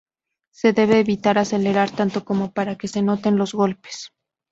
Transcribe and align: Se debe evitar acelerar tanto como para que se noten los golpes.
Se 0.51 0.73
debe 0.73 0.99
evitar 0.99 1.37
acelerar 1.37 1.91
tanto 1.91 2.25
como 2.29 2.45
para 2.55 2.75
que 2.79 2.87
se 2.87 3.01
noten 3.07 3.35
los 3.37 3.53
golpes. 3.61 3.97